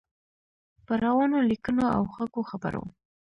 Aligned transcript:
په 0.85 0.93
روانو 1.03 1.37
لیکنو 1.49 1.85
او 1.95 2.03
خوږو 2.13 2.41
خبرو. 2.49 2.83